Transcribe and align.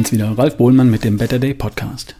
bin's 0.00 0.12
wieder, 0.12 0.38
Ralf 0.38 0.56
Bohlmann 0.56 0.90
mit 0.90 1.04
dem 1.04 1.18
Better 1.18 1.38
Day 1.38 1.52
Podcast. 1.52 2.16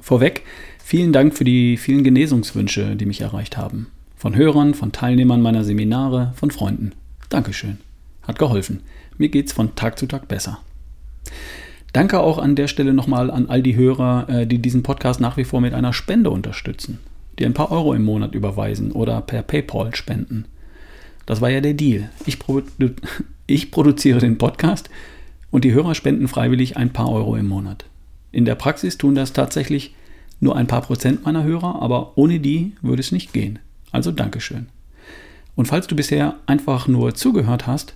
Vorweg, 0.00 0.42
vielen 0.78 1.12
Dank 1.12 1.36
für 1.36 1.42
die 1.42 1.76
vielen 1.76 2.04
Genesungswünsche, 2.04 2.94
die 2.94 3.04
mich 3.04 3.20
erreicht 3.20 3.56
haben. 3.56 3.88
Von 4.14 4.36
Hörern, 4.36 4.74
von 4.74 4.92
Teilnehmern 4.92 5.42
meiner 5.42 5.64
Seminare, 5.64 6.32
von 6.36 6.52
Freunden. 6.52 6.92
Dankeschön. 7.28 7.78
Hat 8.22 8.38
geholfen. 8.38 8.84
Mir 9.18 9.28
geht's 9.28 9.52
von 9.52 9.74
Tag 9.74 9.98
zu 9.98 10.06
Tag 10.06 10.28
besser. 10.28 10.60
Danke 11.92 12.20
auch 12.20 12.38
an 12.38 12.54
der 12.54 12.68
Stelle 12.68 12.94
nochmal 12.94 13.32
an 13.32 13.48
all 13.48 13.60
die 13.60 13.74
Hörer, 13.74 14.28
äh, 14.28 14.46
die 14.46 14.58
diesen 14.58 14.84
Podcast 14.84 15.20
nach 15.20 15.36
wie 15.36 15.42
vor 15.42 15.60
mit 15.60 15.74
einer 15.74 15.92
Spende 15.92 16.30
unterstützen, 16.30 17.00
die 17.40 17.44
ein 17.44 17.54
paar 17.54 17.72
Euro 17.72 17.92
im 17.92 18.04
Monat 18.04 18.36
überweisen 18.36 18.92
oder 18.92 19.20
per 19.20 19.42
PayPal 19.42 19.96
spenden. 19.96 20.44
Das 21.26 21.40
war 21.40 21.50
ja 21.50 21.60
der 21.60 21.74
Deal. 21.74 22.08
Ich, 22.24 22.38
produ 22.38 22.90
ich 23.48 23.72
produziere 23.72 24.20
den 24.20 24.38
Podcast 24.38 24.88
und 25.50 25.64
die 25.64 25.72
Hörer 25.72 25.94
spenden 25.94 26.28
freiwillig 26.28 26.76
ein 26.76 26.92
paar 26.92 27.10
Euro 27.10 27.36
im 27.36 27.48
Monat. 27.48 27.86
In 28.32 28.44
der 28.44 28.54
Praxis 28.54 28.98
tun 28.98 29.14
das 29.14 29.32
tatsächlich 29.32 29.94
nur 30.38 30.56
ein 30.56 30.66
paar 30.66 30.82
Prozent 30.82 31.24
meiner 31.24 31.44
Hörer, 31.44 31.82
aber 31.82 32.16
ohne 32.16 32.40
die 32.40 32.72
würde 32.82 33.00
es 33.00 33.12
nicht 33.12 33.32
gehen. 33.32 33.58
Also 33.90 34.12
Dankeschön. 34.12 34.68
Und 35.56 35.66
falls 35.66 35.86
du 35.86 35.96
bisher 35.96 36.36
einfach 36.46 36.88
nur 36.88 37.14
zugehört 37.14 37.66
hast, 37.66 37.94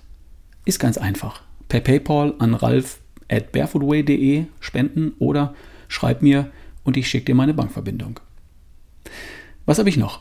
ist 0.65 0.79
ganz 0.79 0.97
einfach. 0.97 1.41
Per 1.69 1.79
PayPal 1.79 2.35
an 2.39 2.53
ralf 2.53 2.99
at 3.29 3.51
barefootway.de 3.51 4.45
spenden 4.59 5.13
oder 5.19 5.55
schreib 5.87 6.21
mir 6.21 6.51
und 6.83 6.97
ich 6.97 7.07
schicke 7.07 7.25
dir 7.25 7.35
meine 7.35 7.53
Bankverbindung. 7.53 8.19
Was 9.65 9.79
habe 9.79 9.89
ich 9.89 9.97
noch? 9.97 10.19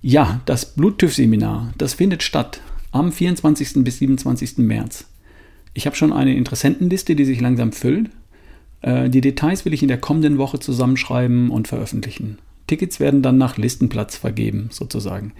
Ja, 0.00 0.40
das 0.46 0.74
Bluttüff-Seminar, 0.74 1.72
das 1.76 1.94
findet 1.94 2.22
statt 2.22 2.60
am 2.92 3.12
24. 3.12 3.84
bis 3.84 3.98
27. 3.98 4.58
März. 4.58 5.06
Ich 5.76 5.84
habe 5.84 5.94
schon 5.94 6.14
eine 6.14 6.34
Interessentenliste, 6.34 7.14
die 7.14 7.26
sich 7.26 7.38
langsam 7.38 7.70
füllt. 7.70 8.08
Äh, 8.80 9.10
die 9.10 9.20
Details 9.20 9.66
will 9.66 9.74
ich 9.74 9.82
in 9.82 9.88
der 9.88 9.98
kommenden 9.98 10.38
Woche 10.38 10.58
zusammenschreiben 10.58 11.50
und 11.50 11.68
veröffentlichen. 11.68 12.38
Tickets 12.66 12.98
werden 12.98 13.20
dann 13.20 13.36
nach 13.36 13.58
Listenplatz 13.58 14.16
vergeben, 14.16 14.70
sozusagen. 14.72 15.34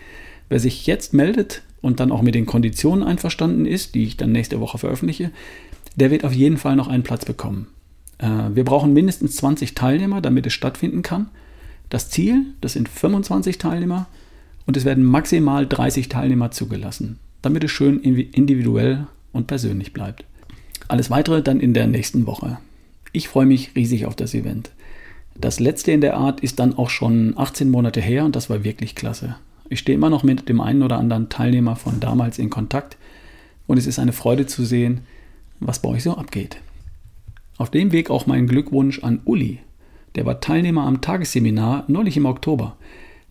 Wer 0.51 0.61
sich 0.61 0.87
jetzt 0.87 1.15
meldet 1.15 1.63
und 1.81 2.01
dann 2.01 2.13
auch 2.13 2.21
mit 2.21 2.35
den 2.35 2.45
Konditionen 2.45 3.03
einverstanden 3.03 3.65
ist, 3.65 3.95
die 3.95 4.05
ich 4.05 4.19
dann 4.19 4.31
nächste 4.31 4.61
Woche 4.61 4.77
veröffentliche, 4.77 5.31
der 5.95 6.11
wird 6.11 6.23
auf 6.23 6.35
jeden 6.35 6.59
Fall 6.59 6.77
noch 6.77 6.89
einen 6.89 7.03
Platz 7.03 7.25
bekommen. 7.25 7.69
Äh, 8.19 8.51
wir 8.53 8.65
brauchen 8.65 8.93
mindestens 8.93 9.37
20 9.37 9.75
Teilnehmer, 9.75 10.21
damit 10.21 10.45
es 10.45 10.53
stattfinden 10.53 11.01
kann. 11.01 11.31
Das 11.89 12.11
Ziel, 12.11 12.45
das 12.61 12.75
sind 12.75 12.91
25 12.91 13.57
Teilnehmer 13.57 14.07
und 14.67 14.77
es 14.77 14.85
werden 14.85 15.03
maximal 15.03 15.67
30 15.67 16.11
Teilnehmer 16.11 16.51
zugelassen, 16.51 17.19
damit 17.41 17.65
es 17.65 17.71
schön 17.71 18.01
individuell 18.01 19.07
und 19.37 19.47
persönlich 19.47 19.93
bleibt. 19.93 20.25
Alles 20.89 21.11
weitere 21.11 21.43
dann 21.43 21.61
in 21.61 21.75
der 21.75 21.87
nächsten 21.87 22.27
Woche. 22.27 22.59
Ich 23.13 23.29
freue 23.29 23.47
mich 23.47 23.75
riesig 23.77 24.07
auf 24.07 24.17
das 24.17 24.35
Event. 24.35 24.71
Das 25.39 25.61
letzte 25.61 25.93
in 25.93 26.01
der 26.01 26.17
Art 26.17 26.41
ist 26.41 26.59
dann 26.59 26.77
auch 26.77 26.91
schon 26.91 27.35
18 27.37 27.71
Monate 27.71 28.01
her 28.01 28.25
und 28.25 28.37
das 28.37 28.49
war 28.49 28.65
wirklich 28.65 28.95
klasse. 28.95 29.37
Ich 29.69 29.81
stehe 29.81 29.97
immer 29.97 30.11
noch 30.11 30.23
mit 30.23 30.49
dem 30.49 30.61
einen 30.61 30.83
oder 30.83 30.99
anderen 30.99 31.29
Teilnehmer 31.29 31.77
von 31.77 32.01
damals 32.01 32.39
in 32.39 32.51
Kontakt 32.51 32.97
und 33.67 33.79
es 33.79 33.87
ist 33.87 33.99
eine 33.99 34.13
Freude 34.13 34.47
zu 34.47 34.65
sehen, 34.65 35.01
was 35.61 35.81
bei 35.81 35.89
euch 35.91 36.03
so 36.03 36.17
abgeht. 36.17 36.59
Auf 37.59 37.71
dem 37.71 37.93
Weg 37.93 38.11
auch 38.11 38.27
mein 38.27 38.47
Glückwunsch 38.47 39.03
an 39.03 39.21
Uli. 39.25 39.59
Der 40.15 40.25
war 40.25 40.41
Teilnehmer 40.41 40.85
am 40.85 41.01
Tagesseminar 41.01 41.85
neulich 41.89 42.17
im 42.17 42.27
Oktober 42.27 42.77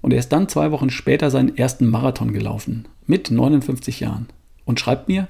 und 0.02 0.12
er 0.12 0.20
ist 0.20 0.30
dann 0.30 0.50
zwei 0.50 0.72
Wochen 0.72 0.90
später 0.90 1.32
seinen 1.32 1.58
ersten 1.58 1.88
Marathon 1.88 2.34
gelaufen, 2.34 2.88
mit 3.08 3.32
59 3.32 4.02
Jahren, 4.02 4.28
und 4.66 4.80
schreibt 4.80 5.08
mir, 5.08 5.28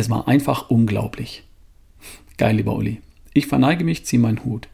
es 0.00 0.10
war 0.10 0.26
einfach 0.26 0.70
unglaublich. 0.70 1.44
Geil, 2.38 2.56
lieber 2.56 2.74
Uli. 2.74 3.02
Ich 3.34 3.46
verneige 3.46 3.84
mich, 3.84 4.06
zieh 4.06 4.18
meinen 4.18 4.44
Hut. 4.44 4.68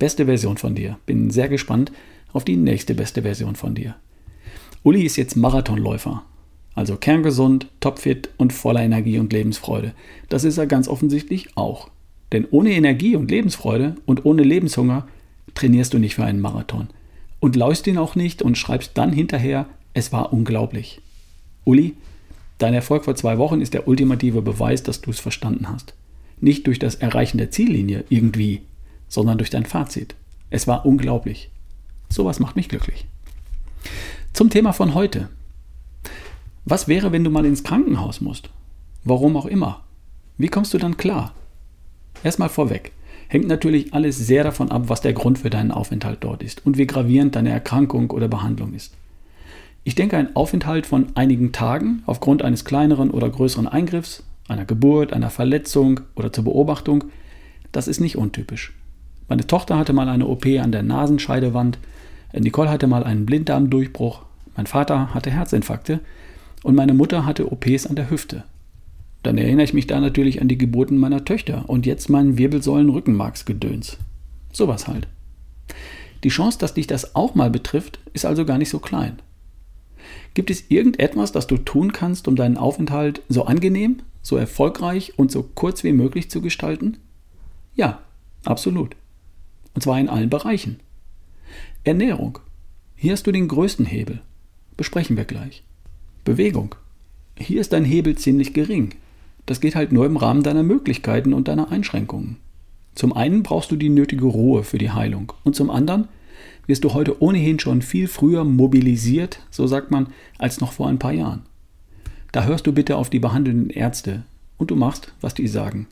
Beste 0.00 0.26
Version 0.26 0.58
von 0.58 0.74
dir. 0.74 0.98
Bin 1.06 1.30
sehr 1.30 1.48
gespannt 1.48 1.92
auf 2.32 2.44
die 2.44 2.56
nächste 2.56 2.94
beste 2.94 3.22
Version 3.22 3.54
von 3.54 3.76
dir. 3.76 3.94
Uli 4.82 5.02
ist 5.02 5.16
jetzt 5.16 5.36
Marathonläufer. 5.36 6.24
Also 6.74 6.96
kerngesund, 6.96 7.68
topfit 7.78 8.30
und 8.36 8.52
voller 8.52 8.82
Energie 8.82 9.20
und 9.20 9.32
Lebensfreude. 9.32 9.94
Das 10.28 10.42
ist 10.42 10.58
er 10.58 10.66
ganz 10.66 10.88
offensichtlich 10.88 11.56
auch. 11.56 11.88
Denn 12.32 12.44
ohne 12.50 12.72
Energie 12.72 13.14
und 13.14 13.30
Lebensfreude 13.30 13.94
und 14.06 14.24
ohne 14.24 14.42
Lebenshunger 14.42 15.06
trainierst 15.54 15.94
du 15.94 15.98
nicht 15.98 16.16
für 16.16 16.24
einen 16.24 16.40
Marathon 16.40 16.88
und 17.38 17.54
läufst 17.54 17.86
ihn 17.86 17.98
auch 17.98 18.16
nicht 18.16 18.42
und 18.42 18.58
schreibst 18.58 18.98
dann 18.98 19.12
hinterher, 19.12 19.66
es 19.92 20.12
war 20.12 20.32
unglaublich. 20.32 21.00
Uli, 21.64 21.94
dein 22.64 22.74
Erfolg 22.74 23.04
vor 23.04 23.14
zwei 23.14 23.38
Wochen 23.38 23.60
ist 23.60 23.74
der 23.74 23.86
ultimative 23.86 24.40
Beweis, 24.42 24.82
dass 24.82 25.00
du 25.02 25.10
es 25.10 25.20
verstanden 25.20 25.68
hast. 25.68 25.94
Nicht 26.40 26.66
durch 26.66 26.78
das 26.78 26.94
Erreichen 26.94 27.38
der 27.38 27.50
Ziellinie 27.50 28.04
irgendwie, 28.08 28.62
sondern 29.08 29.38
durch 29.38 29.50
dein 29.50 29.66
Fazit. 29.66 30.14
Es 30.50 30.66
war 30.66 30.86
unglaublich. 30.86 31.50
Sowas 32.08 32.40
macht 32.40 32.56
mich 32.56 32.68
glücklich. 32.68 33.06
Zum 34.32 34.50
Thema 34.50 34.72
von 34.72 34.94
heute. 34.94 35.28
Was 36.64 36.88
wäre, 36.88 37.12
wenn 37.12 37.22
du 37.22 37.30
mal 37.30 37.44
ins 37.44 37.64
Krankenhaus 37.64 38.20
musst? 38.20 38.48
Warum 39.04 39.36
auch 39.36 39.46
immer. 39.46 39.84
Wie 40.38 40.48
kommst 40.48 40.72
du 40.72 40.78
dann 40.78 40.96
klar? 40.96 41.34
Erstmal 42.22 42.48
vorweg 42.48 42.92
hängt 43.28 43.48
natürlich 43.48 43.92
alles 43.92 44.16
sehr 44.16 44.44
davon 44.44 44.70
ab, 44.70 44.84
was 44.86 45.00
der 45.00 45.12
Grund 45.12 45.38
für 45.40 45.50
deinen 45.50 45.70
Aufenthalt 45.70 46.18
dort 46.20 46.42
ist 46.42 46.64
und 46.64 46.78
wie 46.78 46.86
gravierend 46.86 47.34
deine 47.36 47.50
Erkrankung 47.50 48.10
oder 48.10 48.28
Behandlung 48.28 48.74
ist. 48.74 48.94
Ich 49.84 49.94
denke, 49.94 50.16
ein 50.16 50.34
Aufenthalt 50.34 50.86
von 50.86 51.14
einigen 51.14 51.52
Tagen 51.52 52.02
aufgrund 52.06 52.42
eines 52.42 52.64
kleineren 52.64 53.10
oder 53.10 53.28
größeren 53.28 53.68
Eingriffs, 53.68 54.24
einer 54.48 54.64
Geburt, 54.64 55.12
einer 55.12 55.28
Verletzung 55.28 56.00
oder 56.16 56.32
zur 56.32 56.44
Beobachtung, 56.44 57.04
das 57.70 57.86
ist 57.86 58.00
nicht 58.00 58.16
untypisch. 58.16 58.72
Meine 59.28 59.46
Tochter 59.46 59.78
hatte 59.78 59.92
mal 59.92 60.08
eine 60.08 60.26
OP 60.26 60.46
an 60.46 60.72
der 60.72 60.82
Nasenscheidewand, 60.82 61.78
Nicole 62.32 62.70
hatte 62.70 62.86
mal 62.86 63.04
einen 63.04 63.26
Blinddarmdurchbruch, 63.26 64.22
mein 64.56 64.66
Vater 64.66 65.12
hatte 65.14 65.30
Herzinfarkte 65.30 66.00
und 66.62 66.74
meine 66.74 66.94
Mutter 66.94 67.26
hatte 67.26 67.52
OPs 67.52 67.86
an 67.86 67.96
der 67.96 68.10
Hüfte. 68.10 68.44
Dann 69.22 69.38
erinnere 69.38 69.64
ich 69.64 69.74
mich 69.74 69.86
da 69.86 70.00
natürlich 70.00 70.40
an 70.40 70.48
die 70.48 70.58
Geburten 70.58 70.98
meiner 70.98 71.24
Töchter 71.24 71.64
und 71.68 71.86
jetzt 71.86 72.08
meinen 72.08 72.38
Wirbelsäulen-Rückenmarksgedöns. 72.38 73.98
Sowas 74.52 74.88
halt. 74.88 75.08
Die 76.22 76.28
Chance, 76.28 76.58
dass 76.58 76.74
dich 76.74 76.86
das 76.86 77.14
auch 77.14 77.34
mal 77.34 77.50
betrifft, 77.50 77.98
ist 78.14 78.24
also 78.24 78.44
gar 78.44 78.58
nicht 78.58 78.70
so 78.70 78.78
klein. 78.78 79.18
Gibt 80.34 80.50
es 80.50 80.70
irgendetwas, 80.70 81.32
das 81.32 81.46
du 81.46 81.56
tun 81.58 81.92
kannst, 81.92 82.28
um 82.28 82.36
deinen 82.36 82.56
Aufenthalt 82.56 83.22
so 83.28 83.44
angenehm, 83.44 83.98
so 84.22 84.36
erfolgreich 84.36 85.18
und 85.18 85.30
so 85.30 85.42
kurz 85.42 85.84
wie 85.84 85.92
möglich 85.92 86.30
zu 86.30 86.40
gestalten? 86.40 86.98
Ja, 87.74 88.00
absolut. 88.44 88.96
Und 89.74 89.82
zwar 89.82 89.98
in 89.98 90.08
allen 90.08 90.30
Bereichen. 90.30 90.80
Ernährung. 91.84 92.38
Hier 92.96 93.12
hast 93.12 93.26
du 93.26 93.32
den 93.32 93.48
größten 93.48 93.86
Hebel. 93.86 94.22
Besprechen 94.76 95.16
wir 95.16 95.24
gleich. 95.24 95.62
Bewegung. 96.24 96.74
Hier 97.36 97.60
ist 97.60 97.72
dein 97.72 97.84
Hebel 97.84 98.16
ziemlich 98.16 98.54
gering. 98.54 98.94
Das 99.46 99.60
geht 99.60 99.74
halt 99.74 99.92
nur 99.92 100.06
im 100.06 100.16
Rahmen 100.16 100.42
deiner 100.42 100.62
Möglichkeiten 100.62 101.34
und 101.34 101.48
deiner 101.48 101.70
Einschränkungen. 101.70 102.36
Zum 102.94 103.12
einen 103.12 103.42
brauchst 103.42 103.70
du 103.70 103.76
die 103.76 103.88
nötige 103.88 104.24
Ruhe 104.24 104.62
für 104.62 104.78
die 104.78 104.90
Heilung 104.90 105.32
und 105.42 105.56
zum 105.56 105.68
anderen 105.68 106.08
wirst 106.66 106.84
du 106.84 106.94
heute 106.94 107.22
ohnehin 107.22 107.58
schon 107.58 107.82
viel 107.82 108.08
früher 108.08 108.44
mobilisiert, 108.44 109.40
so 109.50 109.66
sagt 109.66 109.90
man, 109.90 110.08
als 110.38 110.60
noch 110.60 110.72
vor 110.72 110.88
ein 110.88 110.98
paar 110.98 111.12
Jahren. 111.12 111.42
Da 112.32 112.44
hörst 112.44 112.66
du 112.66 112.72
bitte 112.72 112.96
auf 112.96 113.10
die 113.10 113.20
behandelnden 113.20 113.70
Ärzte 113.70 114.24
und 114.58 114.70
du 114.70 114.76
machst, 114.76 115.12
was 115.20 115.34
die 115.34 115.48
sagen. 115.48 115.86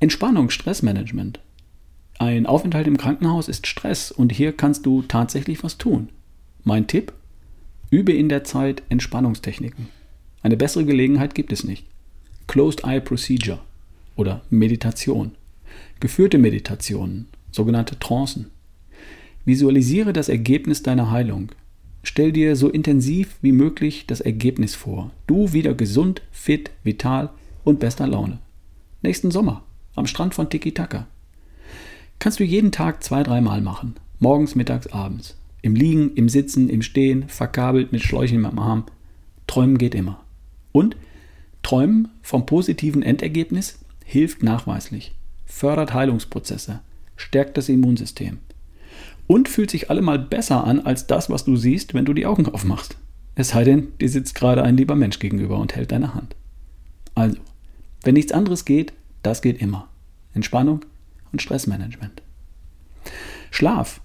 Entspannung, 0.00 0.50
Stressmanagement. 0.50 1.40
Ein 2.18 2.46
Aufenthalt 2.46 2.86
im 2.86 2.98
Krankenhaus 2.98 3.48
ist 3.48 3.66
Stress 3.66 4.10
und 4.12 4.32
hier 4.32 4.52
kannst 4.52 4.84
du 4.86 5.02
tatsächlich 5.02 5.62
was 5.64 5.78
tun. 5.78 6.08
Mein 6.64 6.86
Tipp? 6.86 7.12
Übe 7.90 8.12
in 8.12 8.28
der 8.28 8.44
Zeit 8.44 8.82
Entspannungstechniken. 8.88 9.88
Eine 10.42 10.56
bessere 10.56 10.84
Gelegenheit 10.84 11.34
gibt 11.34 11.52
es 11.52 11.64
nicht. 11.64 11.86
Closed 12.46 12.84
Eye 12.84 13.00
Procedure 13.00 13.60
oder 14.16 14.42
Meditation, 14.50 15.32
geführte 16.00 16.38
Meditationen, 16.38 17.28
sogenannte 17.50 17.98
Trancen. 17.98 18.50
Visualisiere 19.44 20.12
das 20.12 20.28
Ergebnis 20.28 20.82
deiner 20.82 21.10
Heilung. 21.10 21.50
Stell 22.04 22.30
dir 22.32 22.54
so 22.54 22.68
intensiv 22.68 23.36
wie 23.42 23.50
möglich 23.50 24.06
das 24.06 24.20
Ergebnis 24.20 24.76
vor. 24.76 25.10
Du 25.26 25.52
wieder 25.52 25.74
gesund, 25.74 26.22
fit, 26.30 26.70
vital 26.84 27.30
und 27.64 27.80
bester 27.80 28.06
Laune. 28.06 28.38
Nächsten 29.02 29.32
Sommer 29.32 29.64
am 29.96 30.06
Strand 30.06 30.34
von 30.34 30.48
Tiki 30.48 30.72
Taka. 30.72 31.06
Kannst 32.20 32.38
du 32.38 32.44
jeden 32.44 32.70
Tag 32.70 33.02
zwei, 33.02 33.24
dreimal 33.24 33.60
machen. 33.60 33.96
Morgens, 34.20 34.54
mittags, 34.54 34.86
abends. 34.86 35.36
Im 35.60 35.74
Liegen, 35.74 36.14
im 36.14 36.28
Sitzen, 36.28 36.68
im 36.68 36.82
Stehen, 36.82 37.28
verkabelt 37.28 37.90
mit 37.90 38.02
Schläuchen 38.02 38.44
im 38.44 38.58
Arm. 38.58 38.84
Träumen 39.48 39.76
geht 39.76 39.94
immer. 39.94 40.22
Und 40.70 40.96
Träumen 41.64 42.08
vom 42.22 42.46
positiven 42.46 43.02
Endergebnis 43.02 43.80
hilft 44.04 44.42
nachweislich, 44.42 45.12
fördert 45.46 45.94
Heilungsprozesse, 45.94 46.80
stärkt 47.16 47.56
das 47.56 47.68
Immunsystem 47.68 48.38
und 49.26 49.48
fühlt 49.48 49.70
sich 49.70 49.90
allemal 49.90 50.18
besser 50.18 50.64
an 50.64 50.80
als 50.80 51.06
das, 51.06 51.30
was 51.30 51.44
du 51.44 51.56
siehst, 51.56 51.94
wenn 51.94 52.04
du 52.04 52.12
die 52.12 52.26
Augen 52.26 52.46
aufmachst. 52.46 52.96
Es 53.34 53.50
sei 53.50 53.64
denn, 53.64 53.88
dir 54.00 54.08
sitzt 54.08 54.34
gerade 54.34 54.62
ein 54.62 54.76
lieber 54.76 54.94
Mensch 54.94 55.18
gegenüber 55.18 55.58
und 55.58 55.74
hält 55.74 55.92
deine 55.92 56.14
Hand. 56.14 56.36
Also, 57.14 57.38
wenn 58.02 58.14
nichts 58.14 58.32
anderes 58.32 58.64
geht, 58.64 58.92
das 59.22 59.42
geht 59.42 59.60
immer. 59.60 59.88
Entspannung 60.34 60.84
und 61.30 61.40
Stressmanagement. 61.40 62.22
Schlaf. 63.50 64.00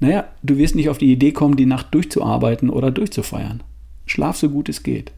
Naja, 0.00 0.28
du 0.42 0.56
wirst 0.58 0.74
nicht 0.74 0.88
auf 0.88 0.98
die 0.98 1.12
Idee 1.12 1.32
kommen, 1.32 1.56
die 1.56 1.66
Nacht 1.66 1.94
durchzuarbeiten 1.94 2.70
oder 2.70 2.90
durchzufeiern. 2.90 3.62
Schlaf 4.06 4.36
so 4.36 4.48
gut 4.48 4.68
es 4.68 4.82
geht. 4.82 5.12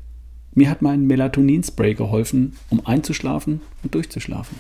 Mir 0.54 0.70
hat 0.70 0.82
mein 0.82 1.06
Melatonin-Spray 1.06 1.94
geholfen, 1.94 2.56
um 2.70 2.86
einzuschlafen 2.86 3.60
und 3.82 3.94
durchzuschlafen. 3.94 4.58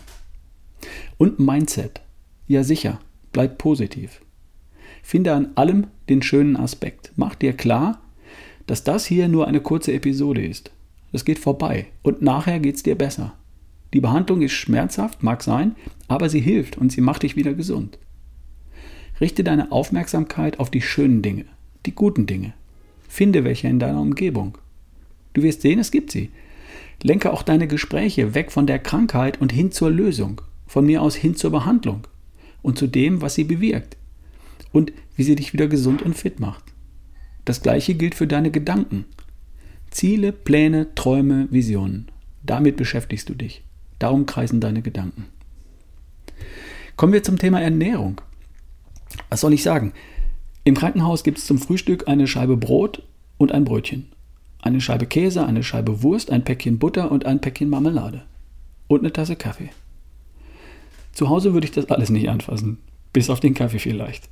Und 1.18 1.38
Mindset. 1.38 2.00
Ja 2.48 2.64
sicher, 2.64 2.98
bleib 3.32 3.58
positiv. 3.58 4.20
Finde 5.04 5.34
an 5.34 5.50
allem 5.54 5.88
den 6.08 6.22
schönen 6.22 6.56
Aspekt. 6.56 7.12
Mach 7.14 7.34
dir 7.34 7.52
klar, 7.52 8.00
dass 8.66 8.84
das 8.84 9.04
hier 9.04 9.28
nur 9.28 9.46
eine 9.46 9.60
kurze 9.60 9.92
Episode 9.92 10.44
ist. 10.44 10.70
Das 11.12 11.26
geht 11.26 11.38
vorbei 11.38 11.88
und 12.02 12.22
nachher 12.22 12.58
geht 12.58 12.76
es 12.76 12.82
dir 12.82 12.94
besser. 12.96 13.34
Die 13.92 14.00
Behandlung 14.00 14.40
ist 14.40 14.52
schmerzhaft, 14.52 15.22
mag 15.22 15.42
sein, 15.42 15.76
aber 16.08 16.30
sie 16.30 16.40
hilft 16.40 16.78
und 16.78 16.90
sie 16.90 17.02
macht 17.02 17.22
dich 17.22 17.36
wieder 17.36 17.52
gesund. 17.52 17.98
Richte 19.20 19.44
deine 19.44 19.72
Aufmerksamkeit 19.72 20.58
auf 20.58 20.70
die 20.70 20.80
schönen 20.80 21.20
Dinge, 21.20 21.44
die 21.84 21.94
guten 21.94 22.24
Dinge. 22.24 22.54
Finde 23.06 23.44
welche 23.44 23.68
in 23.68 23.78
deiner 23.78 24.00
Umgebung. 24.00 24.56
Du 25.34 25.42
wirst 25.42 25.60
sehen, 25.60 25.78
es 25.78 25.90
gibt 25.90 26.12
sie. 26.12 26.30
Lenke 27.02 27.30
auch 27.30 27.42
deine 27.42 27.68
Gespräche 27.68 28.34
weg 28.34 28.50
von 28.50 28.66
der 28.66 28.78
Krankheit 28.78 29.38
und 29.38 29.52
hin 29.52 29.70
zur 29.70 29.90
Lösung, 29.90 30.40
von 30.66 30.86
mir 30.86 31.02
aus 31.02 31.14
hin 31.14 31.36
zur 31.36 31.50
Behandlung 31.50 32.06
und 32.62 32.78
zu 32.78 32.86
dem, 32.86 33.20
was 33.20 33.34
sie 33.34 33.44
bewirkt 33.44 33.98
und 34.74 34.92
wie 35.16 35.22
sie 35.22 35.36
dich 35.36 35.52
wieder 35.54 35.68
gesund 35.68 36.02
und 36.02 36.14
fit 36.14 36.40
macht. 36.40 36.64
Das 37.44 37.62
gleiche 37.62 37.94
gilt 37.94 38.14
für 38.14 38.26
deine 38.26 38.50
Gedanken. 38.50 39.06
Ziele, 39.90 40.32
Pläne, 40.32 40.94
Träume, 40.96 41.46
Visionen. 41.50 42.08
Damit 42.42 42.76
beschäftigst 42.76 43.28
du 43.28 43.34
dich. 43.34 43.62
Darum 44.00 44.26
kreisen 44.26 44.60
deine 44.60 44.82
Gedanken. 44.82 45.26
Kommen 46.96 47.12
wir 47.12 47.22
zum 47.22 47.38
Thema 47.38 47.60
Ernährung. 47.60 48.20
Was 49.30 49.40
soll 49.40 49.52
ich 49.52 49.62
sagen? 49.62 49.92
Im 50.64 50.74
Krankenhaus 50.74 51.22
gibt 51.22 51.38
es 51.38 51.46
zum 51.46 51.58
Frühstück 51.58 52.08
eine 52.08 52.26
Scheibe 52.26 52.56
Brot 52.56 53.02
und 53.38 53.52
ein 53.52 53.64
Brötchen. 53.64 54.08
Eine 54.60 54.80
Scheibe 54.80 55.06
Käse, 55.06 55.46
eine 55.46 55.62
Scheibe 55.62 56.02
Wurst, 56.02 56.32
ein 56.32 56.42
Päckchen 56.42 56.78
Butter 56.78 57.12
und 57.12 57.26
ein 57.26 57.40
Päckchen 57.40 57.70
Marmelade. 57.70 58.24
Und 58.88 59.00
eine 59.00 59.12
Tasse 59.12 59.36
Kaffee. 59.36 59.70
Zu 61.12 61.28
Hause 61.28 61.52
würde 61.52 61.66
ich 61.66 61.72
das 61.72 61.90
alles 61.90 62.10
nicht 62.10 62.28
anfassen. 62.28 62.78
Bis 63.12 63.30
auf 63.30 63.38
den 63.38 63.54
Kaffee 63.54 63.78
vielleicht. 63.78 64.28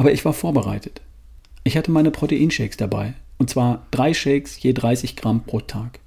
Aber 0.00 0.12
ich 0.12 0.24
war 0.24 0.32
vorbereitet. 0.32 1.02
Ich 1.62 1.76
hatte 1.76 1.90
meine 1.90 2.10
Proteinshakes 2.10 2.78
dabei. 2.78 3.12
Und 3.36 3.50
zwar 3.50 3.86
drei 3.90 4.14
Shakes 4.14 4.62
je 4.62 4.72
30 4.72 5.14
Gramm 5.14 5.44
pro 5.44 5.60
Tag. 5.60 6.00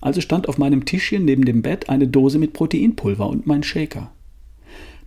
Also 0.00 0.20
stand 0.20 0.48
auf 0.48 0.58
meinem 0.58 0.84
Tischchen 0.84 1.26
neben 1.26 1.44
dem 1.44 1.62
Bett 1.62 1.88
eine 1.88 2.08
Dose 2.08 2.40
mit 2.40 2.54
Proteinpulver 2.54 3.28
und 3.28 3.46
mein 3.46 3.62
Shaker. 3.62 4.10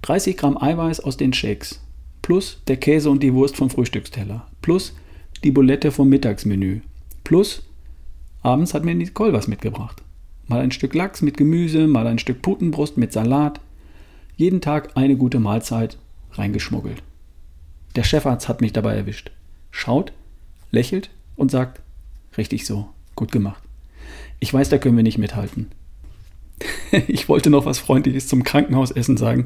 30 0.03 0.37
Gramm 0.37 0.57
Eiweiß 0.57 1.01
aus 1.01 1.17
den 1.17 1.33
Shakes, 1.33 1.81
plus 2.21 2.61
der 2.67 2.77
Käse 2.77 3.09
und 3.09 3.21
die 3.21 3.33
Wurst 3.33 3.57
vom 3.57 3.69
Frühstücksteller, 3.69 4.47
plus 4.61 4.95
die 5.43 5.51
Bulette 5.51 5.91
vom 5.91 6.07
Mittagsmenü, 6.07 6.79
plus 7.25 7.63
abends 8.41 8.73
hat 8.73 8.85
mir 8.85 8.95
Nicole 8.95 9.33
was 9.33 9.49
mitgebracht. 9.49 10.01
Mal 10.47 10.61
ein 10.61 10.71
Stück 10.71 10.93
Lachs 10.93 11.21
mit 11.21 11.35
Gemüse, 11.35 11.87
mal 11.87 12.07
ein 12.07 12.19
Stück 12.19 12.41
Putenbrust 12.41 12.97
mit 12.97 13.11
Salat. 13.11 13.59
Jeden 14.37 14.61
Tag 14.61 14.95
eine 14.95 15.17
gute 15.17 15.41
Mahlzeit 15.41 15.97
reingeschmuggelt. 16.31 17.03
Der 17.95 18.03
Chefarzt 18.03 18.47
hat 18.47 18.61
mich 18.61 18.73
dabei 18.73 18.95
erwischt. 18.95 19.31
Schaut, 19.71 20.13
lächelt 20.71 21.09
und 21.35 21.51
sagt, 21.51 21.81
richtig 22.37 22.65
so, 22.65 22.89
gut 23.15 23.31
gemacht. 23.31 23.61
Ich 24.39 24.53
weiß, 24.53 24.69
da 24.69 24.77
können 24.77 24.97
wir 24.97 25.03
nicht 25.03 25.17
mithalten. 25.17 25.71
ich 27.07 27.29
wollte 27.29 27.49
noch 27.49 27.65
was 27.65 27.79
Freundliches 27.79 28.27
zum 28.27 28.43
Krankenhausessen 28.43 29.17
sagen, 29.17 29.45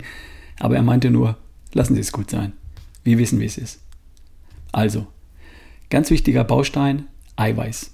aber 0.60 0.76
er 0.76 0.84
meinte 0.84 1.12
nur, 1.12 1.38
lassen 1.74 1.96
Sie 1.96 2.02
es 2.02 2.12
gut 2.12 2.30
sein. 2.30 2.54
Wir 3.04 3.18
wissen, 3.18 3.40
wie 3.40 3.46
es 3.46 3.58
ist. 3.58 3.82
Also, 4.72 5.08
ganz 5.90 6.10
wichtiger 6.10 6.44
Baustein, 6.44 7.08
Eiweiß. 7.36 7.92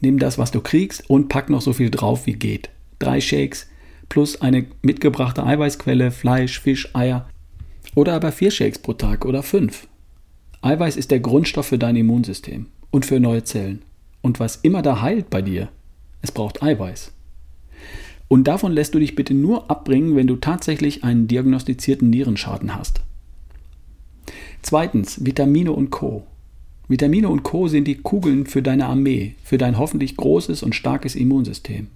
Nimm 0.00 0.18
das, 0.18 0.38
was 0.38 0.50
du 0.50 0.60
kriegst 0.60 1.08
und 1.08 1.28
pack 1.28 1.50
noch 1.50 1.62
so 1.62 1.72
viel 1.72 1.90
drauf, 1.90 2.26
wie 2.26 2.34
geht. 2.34 2.70
Drei 2.98 3.20
Shakes 3.20 3.68
plus 4.08 4.40
eine 4.40 4.66
mitgebrachte 4.82 5.44
Eiweißquelle, 5.44 6.10
Fleisch, 6.10 6.60
Fisch, 6.60 6.94
Eier. 6.94 7.28
Oder 7.94 8.14
aber 8.14 8.32
vier 8.32 8.50
Shakes 8.50 8.78
pro 8.78 8.92
Tag 8.92 9.24
oder 9.24 9.42
fünf. 9.42 9.88
Eiweiß 10.66 10.96
ist 10.96 11.12
der 11.12 11.20
Grundstoff 11.20 11.66
für 11.66 11.78
dein 11.78 11.94
Immunsystem 11.94 12.66
und 12.90 13.06
für 13.06 13.20
neue 13.20 13.44
Zellen. 13.44 13.82
Und 14.20 14.40
was 14.40 14.56
immer 14.56 14.82
da 14.82 15.00
heilt 15.00 15.30
bei 15.30 15.40
dir, 15.40 15.68
es 16.22 16.32
braucht 16.32 16.60
Eiweiß. 16.60 17.12
Und 18.26 18.48
davon 18.48 18.72
lässt 18.72 18.92
du 18.92 18.98
dich 18.98 19.14
bitte 19.14 19.32
nur 19.32 19.70
abbringen, 19.70 20.16
wenn 20.16 20.26
du 20.26 20.34
tatsächlich 20.34 21.04
einen 21.04 21.28
diagnostizierten 21.28 22.10
Nierenschaden 22.10 22.74
hast. 22.74 23.00
Zweitens, 24.60 25.24
Vitamine 25.24 25.70
und 25.70 25.90
Co. 25.90 26.26
Vitamine 26.88 27.28
und 27.28 27.44
Co 27.44 27.68
sind 27.68 27.86
die 27.86 27.98
Kugeln 27.98 28.46
für 28.46 28.62
deine 28.62 28.86
Armee, 28.86 29.36
für 29.44 29.58
dein 29.58 29.78
hoffentlich 29.78 30.16
großes 30.16 30.64
und 30.64 30.74
starkes 30.74 31.14
Immunsystem. 31.14 31.86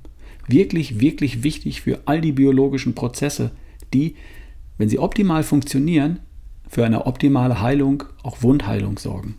Wirklich, 0.46 1.00
wirklich 1.00 1.42
wichtig 1.42 1.80
für 1.80 1.98
all 2.04 2.20
die 2.20 2.30
biologischen 2.30 2.94
Prozesse, 2.94 3.50
die, 3.92 4.14
wenn 4.78 4.88
sie 4.88 5.00
optimal 5.00 5.42
funktionieren, 5.42 6.20
für 6.70 6.86
eine 6.86 7.06
optimale 7.06 7.60
Heilung, 7.60 8.04
auch 8.22 8.42
Wundheilung 8.42 8.96
sorgen. 8.96 9.34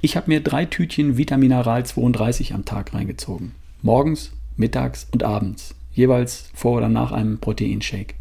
Ich 0.00 0.16
habe 0.16 0.30
mir 0.30 0.40
drei 0.40 0.64
Tütchen 0.64 1.18
Vitamineral 1.18 1.84
32 1.84 2.54
am 2.54 2.64
Tag 2.64 2.94
reingezogen. 2.94 3.52
Morgens, 3.82 4.32
mittags 4.56 5.06
und 5.12 5.22
abends, 5.22 5.74
jeweils 5.92 6.50
vor 6.54 6.78
oder 6.78 6.88
nach 6.88 7.12
einem 7.12 7.38
Proteinshake. 7.38 8.14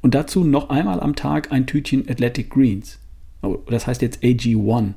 Und 0.00 0.14
dazu 0.14 0.44
noch 0.44 0.70
einmal 0.70 0.98
am 0.98 1.14
Tag 1.14 1.52
ein 1.52 1.66
Tütchen 1.66 2.08
Athletic 2.08 2.48
Greens. 2.48 2.98
Oh, 3.42 3.58
das 3.68 3.86
heißt 3.86 4.00
jetzt 4.00 4.22
AG1. 4.22 4.94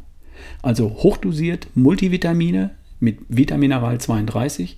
Also 0.62 0.89
hochdosiert 0.89 1.68
Multivitamine 1.75 2.71
mit 3.01 3.19
Vitamineral 3.27 4.00
32 4.00 4.77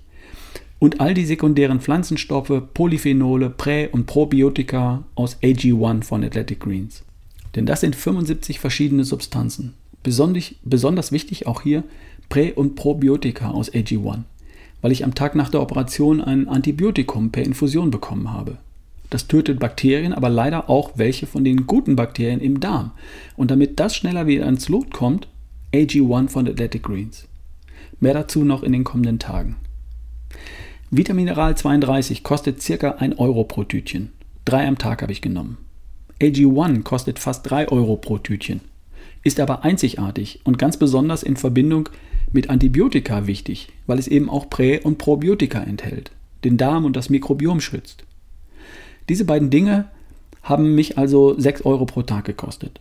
und 0.79 0.99
all 0.99 1.13
die 1.13 1.25
sekundären 1.25 1.79
Pflanzenstoffe, 1.79 2.63
Polyphenole, 2.73 3.51
Prä- 3.51 3.89
und 3.91 4.07
Probiotika 4.07 5.03
aus 5.13 5.37
AG1 5.43 6.03
von 6.03 6.23
Athletic 6.23 6.59
Greens. 6.59 7.03
Denn 7.55 7.65
das 7.65 7.81
sind 7.81 7.95
75 7.95 8.59
verschiedene 8.59 9.03
Substanzen. 9.03 9.73
Besonders, 10.03 10.55
besonders 10.63 11.11
wichtig 11.11 11.47
auch 11.47 11.61
hier 11.61 11.83
Prä- 12.29 12.53
und 12.53 12.75
Probiotika 12.75 13.51
aus 13.51 13.71
AG1 13.71 14.23
weil 14.81 14.91
ich 14.91 15.03
am 15.03 15.15
Tag 15.15 15.35
nach 15.35 15.49
der 15.49 15.61
Operation 15.61 16.21
ein 16.21 16.47
Antibiotikum 16.47 17.31
per 17.31 17.43
Infusion 17.43 17.91
bekommen 17.91 18.31
habe. 18.33 18.57
Das 19.09 19.27
tötet 19.27 19.59
Bakterien, 19.59 20.13
aber 20.13 20.29
leider 20.29 20.69
auch 20.69 20.91
welche 20.95 21.27
von 21.27 21.43
den 21.43 21.67
guten 21.67 21.95
Bakterien 21.95 22.39
im 22.39 22.59
Darm. 22.59 22.91
Und 23.35 23.51
damit 23.51 23.79
das 23.79 23.95
schneller 23.95 24.25
wieder 24.25 24.47
ins 24.47 24.69
Lot 24.69 24.91
kommt, 24.91 25.27
AG1 25.73 26.29
von 26.29 26.47
Athletic 26.47 26.83
Greens. 26.83 27.27
Mehr 27.99 28.13
dazu 28.13 28.43
noch 28.43 28.63
in 28.63 28.71
den 28.71 28.83
kommenden 28.83 29.19
Tagen. 29.19 29.57
Vitamineral 30.89 31.55
32 31.55 32.23
kostet 32.23 32.61
circa 32.61 32.91
1 32.91 33.19
Euro 33.19 33.43
pro 33.43 33.63
Tütchen. 33.63 34.11
Drei 34.45 34.67
am 34.67 34.77
Tag 34.77 35.01
habe 35.01 35.11
ich 35.11 35.21
genommen. 35.21 35.57
AG1 36.21 36.83
kostet 36.83 37.17
fast 37.17 37.49
3 37.49 37.69
Euro 37.69 37.97
pro 37.97 38.19
Tütchen, 38.19 38.61
ist 39.23 39.39
aber 39.39 39.63
einzigartig 39.63 40.39
und 40.43 40.59
ganz 40.59 40.77
besonders 40.77 41.23
in 41.23 41.35
Verbindung 41.35 41.89
mit 42.31 42.51
Antibiotika 42.51 43.25
wichtig, 43.25 43.69
weil 43.87 43.97
es 43.97 44.07
eben 44.07 44.29
auch 44.29 44.47
Prä- 44.47 44.79
und 44.79 44.99
Probiotika 44.99 45.63
enthält, 45.63 46.11
den 46.43 46.57
Darm 46.57 46.85
und 46.85 46.95
das 46.95 47.09
Mikrobiom 47.09 47.59
schützt. 47.59 48.03
Diese 49.09 49.25
beiden 49.25 49.49
Dinge 49.49 49.89
haben 50.43 50.75
mich 50.75 50.99
also 50.99 51.37
6 51.39 51.65
Euro 51.65 51.85
pro 51.85 52.03
Tag 52.03 52.25
gekostet. 52.25 52.79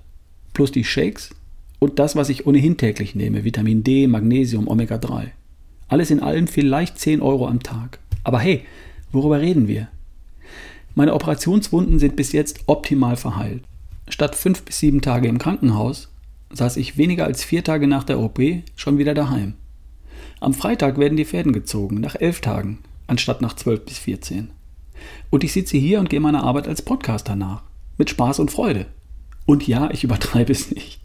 Plus 0.53 0.71
die 0.71 0.85
Shakes 0.85 1.31
und 1.79 1.99
das, 1.99 2.17
was 2.17 2.29
ich 2.29 2.47
ohnehin 2.47 2.77
täglich 2.77 3.15
nehme, 3.15 3.45
Vitamin 3.45 3.83
D, 3.83 4.07
Magnesium, 4.07 4.69
Omega-3. 4.69 5.29
Alles 5.89 6.11
in 6.11 6.21
allem 6.21 6.47
vielleicht 6.47 6.99
10 6.99 7.23
Euro 7.23 7.49
am 7.49 7.63
Tag. 7.63 8.01
Aber 8.23 8.39
hey, 8.39 8.65
worüber 9.13 9.41
reden 9.41 9.67
wir? 9.67 9.89
Meine 10.95 11.15
Operationswunden 11.15 11.99
sind 11.99 12.17
bis 12.17 12.33
jetzt 12.33 12.61
optimal 12.67 13.17
verheilt. 13.17 13.65
Statt 14.09 14.35
5 14.35 14.63
bis 14.63 14.79
7 14.81 15.03
Tage 15.03 15.29
im 15.29 15.39
Krankenhaus 15.39 16.09
saß 16.53 16.77
ich 16.77 16.97
weniger 16.97 17.25
als 17.25 17.45
vier 17.45 17.63
Tage 17.63 17.87
nach 17.87 18.05
der 18.05 18.19
OP 18.19 18.41
schon 18.75 18.99
wieder 18.99 19.15
daheim. 19.15 19.55
Am 20.41 20.55
Freitag 20.55 20.99
werden 20.99 21.17
die 21.17 21.25
Fäden 21.25 21.53
gezogen, 21.53 22.01
nach 22.01 22.17
elf 22.17 22.41
Tagen, 22.41 22.79
anstatt 23.07 23.41
nach 23.41 23.55
zwölf 23.55 23.85
bis 23.85 23.99
vierzehn. 23.99 24.51
Und 25.31 25.45
ich 25.45 25.53
sitze 25.53 25.77
hier 25.77 26.01
und 26.01 26.11
gehe 26.11 26.21
meiner 26.21 26.43
Arbeit 26.43 26.67
als 26.67 26.83
Podcaster 26.83 27.37
nach. 27.37 27.63
Mit 27.99 28.11
Spaß 28.11 28.41
und 28.41 28.51
Freude. 28.51 28.87
Und 29.47 29.67
ja, 29.67 29.91
ich 29.91 30.05
übertreibe 30.05 30.53
es 30.53 30.71
nicht. 30.71 31.01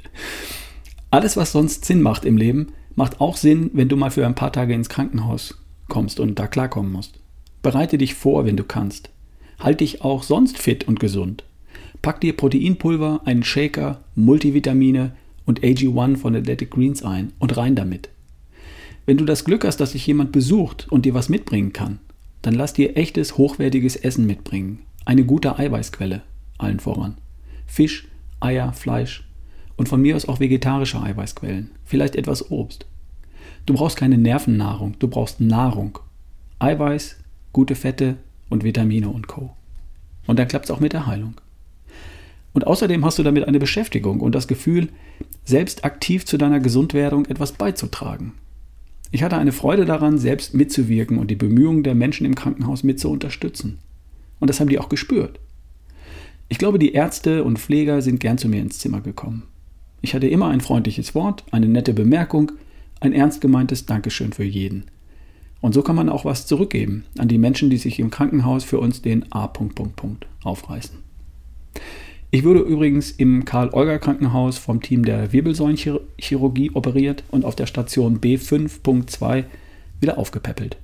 Alles, 1.12 1.38
was 1.38 1.52
sonst 1.52 1.86
Sinn 1.86 2.02
macht 2.02 2.26
im 2.26 2.38
Leben, 2.38 2.74
macht 2.96 3.22
auch 3.22 3.38
Sinn, 3.38 3.70
wenn 3.74 3.90
du 3.90 3.98
mal 3.98 4.12
für 4.12 4.26
ein 4.26 4.36
paar 4.36 4.52
Tage 4.52 4.74
ins 4.74 4.90
Krankenhaus 4.90 5.62
kommst 5.88 6.20
und 6.20 6.40
da 6.40 6.48
klarkommen 6.48 6.92
musst. 6.92 7.20
Bereite 7.62 7.98
dich 7.98 8.16
vor, 8.16 8.46
wenn 8.46 8.58
du 8.58 8.64
kannst. 8.64 9.10
Halt 9.60 9.82
dich 9.82 10.02
auch 10.02 10.24
sonst 10.24 10.58
fit 10.58 10.88
und 10.88 11.00
gesund. 11.00 11.44
Pack 12.02 12.22
dir 12.22 12.36
Proteinpulver, 12.36 13.22
einen 13.26 13.44
Shaker, 13.44 14.02
Multivitamine, 14.16 15.14
und 15.46 15.62
AG1 15.62 16.18
von 16.18 16.36
Athletic 16.36 16.72
Greens 16.72 17.04
ein 17.04 17.32
und 17.40 17.56
rein 17.56 17.76
damit. 17.76 18.10
Wenn 19.06 19.18
du 19.18 19.26
das 19.26 19.46
Glück 19.46 19.64
hast, 19.64 19.78
dass 19.78 19.92
dich 19.92 20.06
jemand 20.08 20.32
besucht 20.32 20.88
und 20.92 21.06
dir 21.06 21.14
was 21.14 21.30
mitbringen 21.30 21.74
kann, 21.74 22.00
dann 22.42 22.56
lass 22.56 22.74
dir 22.74 22.98
echtes, 22.98 23.38
hochwertiges 23.38 23.96
Essen 23.96 24.26
mitbringen. 24.26 24.80
Eine 25.06 25.24
gute 25.24 25.58
Eiweißquelle. 25.58 26.24
allen 26.58 26.80
voran. 26.80 27.18
Fisch, 27.68 28.08
Eier, 28.40 28.74
Fleisch 28.74 29.28
und 29.76 29.90
von 29.90 30.02
mir 30.02 30.16
aus 30.16 30.28
auch 30.28 30.40
vegetarische 30.40 31.02
Eiweißquellen, 31.02 31.72
vielleicht 31.84 32.16
etwas 32.16 32.50
Obst. 32.50 32.86
Du 33.66 33.74
brauchst 33.74 33.98
keine 33.98 34.18
Nervennahrung, 34.18 34.96
du 35.00 35.08
brauchst 35.08 35.42
Nahrung. 35.42 36.00
Eiweiß, 36.60 37.18
gute 37.52 37.76
Fette 37.76 38.18
und 38.50 38.64
Vitamine 38.64 39.10
und 39.10 39.28
Co. 39.28 39.56
Und 40.28 40.40
dann 40.40 40.48
klappt 40.48 40.66
es 40.66 40.72
auch 40.72 40.80
mit 40.80 40.94
der 40.94 41.08
Heilung. 41.08 41.36
Und 42.54 42.66
außerdem 42.68 43.04
hast 43.04 43.20
du 43.20 43.24
damit 43.24 43.48
eine 43.48 43.60
Beschäftigung 43.60 44.22
und 44.22 44.34
das 44.34 44.48
Gefühl, 44.48 44.90
selbst 45.44 45.84
aktiv 45.84 46.26
zu 46.26 46.38
deiner 46.38 46.60
Gesundwerdung 46.60 47.26
etwas 47.26 47.52
beizutragen. 47.52 48.34
Ich 49.12 49.24
hatte 49.24 49.38
eine 49.38 49.52
Freude 49.52 49.86
daran, 49.86 50.18
selbst 50.18 50.54
mitzuwirken 50.54 51.18
und 51.18 51.30
die 51.30 51.36
Bemühungen 51.36 51.84
der 51.84 51.96
Menschen 51.96 52.26
im 52.26 52.36
Krankenhaus 52.36 52.84
mit 52.84 53.00
zu 53.00 53.10
unterstützen. 53.10 53.80
Und 54.40 54.50
das 54.50 54.60
haben 54.60 54.70
die 54.70 54.80
auch 54.80 54.90
gespürt. 54.90 55.40
Ich 56.48 56.58
glaube, 56.58 56.80
die 56.80 56.94
Ärzte 56.94 57.44
und 57.44 57.60
Pfleger 57.60 58.02
sind 58.02 58.20
gern 58.20 58.38
zu 58.38 58.48
mir 58.48 58.62
ins 58.62 58.80
Zimmer 58.80 59.02
gekommen. 59.02 59.44
Ich 60.02 60.14
hatte 60.14 60.28
immer 60.28 60.50
ein 60.50 60.62
freundliches 60.62 61.16
Wort, 61.16 61.44
eine 61.52 61.68
nette 61.68 61.94
Bemerkung, 61.94 62.52
ein 63.00 63.14
ernst 63.14 63.42
gemeintes 63.42 63.86
Dankeschön 63.86 64.34
für 64.34 64.44
jeden. 64.44 64.86
Und 65.66 65.74
so 65.74 65.82
kann 65.82 65.96
man 65.96 66.10
auch 66.10 66.26
was 66.26 66.46
zurückgeben 66.46 67.06
an 67.18 67.28
die 67.28 67.40
Menschen, 67.40 67.72
die 67.72 67.78
sich 67.78 67.98
im 67.98 68.12
Krankenhaus 68.12 68.64
für 68.64 68.78
uns 68.78 69.02
den 69.02 69.32
A. 69.32 69.52
aufreißen. 70.44 71.00
Ich 72.30 72.44
wurde 72.44 72.60
übrigens 72.60 73.10
im 73.10 73.46
Karl-Euger-Krankenhaus 73.46 74.60
vom 74.60 74.80
Team 74.84 75.06
der 75.06 75.34
Wirbelsäulenchirurgie 75.34 76.70
operiert 76.76 77.24
und 77.32 77.46
auf 77.46 77.56
der 77.56 77.66
Station 77.66 78.20
B5.2 78.20 79.46
wieder 80.02 80.20
aufgepäppelt. 80.20 80.78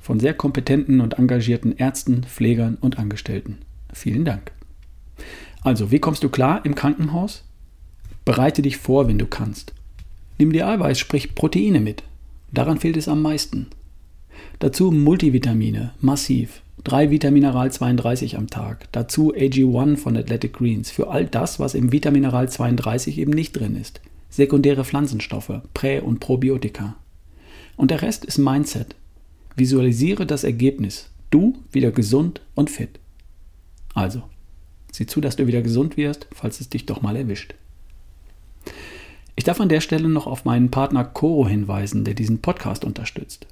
Von 0.00 0.18
sehr 0.18 0.32
kompetenten 0.32 1.02
und 1.02 1.18
engagierten 1.18 1.76
Ärzten, 1.76 2.24
Pflegern 2.24 2.78
und 2.80 2.98
Angestellten. 2.98 3.58
Vielen 3.92 4.24
Dank. 4.24 4.52
Also, 5.60 5.90
wie 5.90 5.98
kommst 5.98 6.24
du 6.24 6.30
klar 6.30 6.64
im 6.64 6.74
Krankenhaus? 6.74 7.44
Bereite 8.24 8.62
dich 8.62 8.78
vor, 8.78 9.06
wenn 9.06 9.18
du 9.18 9.26
kannst. 9.26 9.74
Nimm 10.38 10.50
dir 10.50 10.66
Eiweiß, 10.66 10.98
sprich 10.98 11.34
Proteine 11.34 11.80
mit. 11.80 12.04
Daran 12.52 12.80
fehlt 12.80 12.96
es 12.96 13.06
am 13.06 13.20
meisten. 13.20 13.66
Dazu 14.58 14.90
Multivitamine, 14.90 15.92
massiv. 16.00 16.62
3 16.84 17.10
Vitamineral 17.10 17.72
32 17.72 18.36
am 18.36 18.48
Tag. 18.48 18.88
Dazu 18.92 19.32
AG1 19.34 19.96
von 19.96 20.16
Athletic 20.16 20.52
Greens 20.52 20.90
für 20.90 21.08
all 21.08 21.24
das, 21.24 21.58
was 21.58 21.74
im 21.74 21.92
Vitamineral 21.92 22.48
32 22.48 23.18
eben 23.18 23.32
nicht 23.32 23.52
drin 23.52 23.74
ist. 23.74 24.00
Sekundäre 24.28 24.84
Pflanzenstoffe, 24.84 25.62
Prä- 25.72 26.00
und 26.00 26.20
Probiotika. 26.20 26.96
Und 27.76 27.90
der 27.90 28.02
Rest 28.02 28.24
ist 28.24 28.38
Mindset. 28.38 28.96
Visualisiere 29.56 30.26
das 30.26 30.44
Ergebnis. 30.44 31.08
Du 31.30 31.56
wieder 31.72 31.90
gesund 31.90 32.42
und 32.54 32.68
fit. 32.68 33.00
Also, 33.94 34.22
sieh 34.92 35.06
zu, 35.06 35.20
dass 35.20 35.36
du 35.36 35.46
wieder 35.46 35.62
gesund 35.62 35.96
wirst, 35.96 36.26
falls 36.32 36.60
es 36.60 36.68
dich 36.68 36.84
doch 36.84 37.00
mal 37.00 37.16
erwischt. 37.16 37.54
Ich 39.36 39.44
darf 39.44 39.60
an 39.60 39.68
der 39.68 39.80
Stelle 39.80 40.08
noch 40.08 40.26
auf 40.26 40.44
meinen 40.44 40.70
Partner 40.70 41.04
Coro 41.04 41.48
hinweisen, 41.48 42.04
der 42.04 42.14
diesen 42.14 42.40
Podcast 42.40 42.84
unterstützt. 42.84 43.46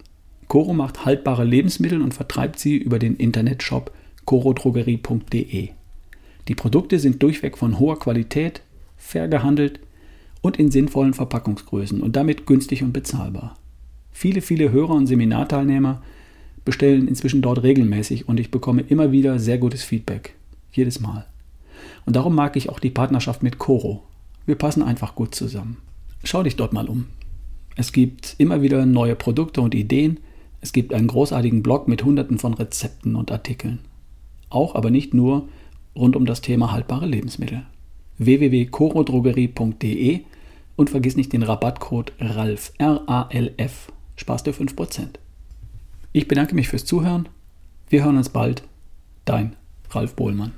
Coro 0.53 0.75
macht 0.75 1.07
haltbare 1.07 1.45
Lebensmittel 1.45 2.03
und 2.03 2.13
vertreibt 2.13 2.59
sie 2.59 2.77
über 2.77 2.99
den 2.99 3.17
Internetshop 3.17 3.91
corodrogerie.de. 4.27 5.71
Die 6.47 6.55
Produkte 6.55 6.99
sind 6.99 7.23
durchweg 7.23 7.57
von 7.57 7.79
hoher 7.79 7.99
Qualität, 7.99 8.61
fair 8.99 9.29
gehandelt 9.29 9.81
und 10.43 10.59
in 10.59 10.71
sinnvollen 10.71 11.15
Verpackungsgrößen 11.15 12.03
und 12.03 12.17
damit 12.17 12.45
günstig 12.45 12.83
und 12.83 12.93
bezahlbar. 12.93 13.57
Viele, 14.11 14.43
viele 14.43 14.71
Hörer 14.71 14.93
und 14.93 15.07
Seminarteilnehmer 15.07 16.03
bestellen 16.67 17.09
inzwischen 17.09 17.41
dort 17.41 17.63
regelmäßig 17.63 18.29
und 18.29 18.39
ich 18.39 18.51
bekomme 18.51 18.83
immer 18.83 19.11
wieder 19.11 19.39
sehr 19.39 19.57
gutes 19.57 19.83
Feedback. 19.83 20.35
Jedes 20.71 21.01
Mal. 21.01 21.25
Und 22.05 22.15
darum 22.15 22.35
mag 22.35 22.57
ich 22.57 22.69
auch 22.69 22.79
die 22.79 22.91
Partnerschaft 22.91 23.43
mit 23.43 23.57
Coro. 23.57 24.03
Wir 24.45 24.57
passen 24.57 24.83
einfach 24.83 25.15
gut 25.15 25.35
zusammen. 25.35 25.79
Schau 26.25 26.43
dich 26.43 26.57
dort 26.57 26.75
mal 26.75 26.91
um. 26.91 27.07
Es 27.75 27.93
gibt 27.93 28.35
immer 28.37 28.61
wieder 28.61 28.85
neue 28.85 29.17
Produkte 29.17 29.63
und 29.63 29.75
Ideen, 29.75 30.19
es 30.63 30.73
gibt 30.73 30.95
einen 30.95 31.09
großartigen 31.09 31.63
Blog 31.63 31.89
mit 31.89 32.05
hunderten 32.05 32.39
von 32.39 32.55
Rezepten 32.55 33.17
und 33.17 33.33
Artikeln. 33.33 33.81
Auch 34.49 34.75
aber 34.75 34.89
nicht 34.91 35.13
nur 35.13 35.49
rund 35.95 36.17
um 36.17 36.25
das 36.25 36.41
Thema 36.41 36.73
haltbare 36.73 37.05
Lebensmittel. 37.07 37.67
www.corodrogerie.de 38.19 40.21
und 40.77 40.91
vergiss 40.91 41.17
nicht 41.17 41.33
den 41.33 41.43
Rabattcode 41.43 42.13
RALF, 42.19 42.73
R-A-L-F, 42.79 43.91
sparst 44.17 44.47
du 44.47 44.53
5%. 44.53 45.09
Ich 46.13 46.29
bedanke 46.29 46.55
mich 46.55 46.69
fürs 46.69 46.85
Zuhören. 46.85 47.29
Wir 47.89 48.05
hören 48.05 48.17
uns 48.17 48.29
bald. 48.29 48.63
Dein 49.25 49.57
Ralf 49.91 50.15
Bohlmann. 50.15 50.53